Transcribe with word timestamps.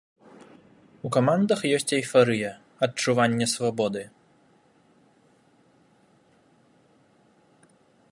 У 1.07 1.09
камандах 1.15 1.59
ёсць 1.77 1.91
эйфарыя, 1.97 2.51
адчуванне 2.87 3.49
свабоды. 3.53 4.03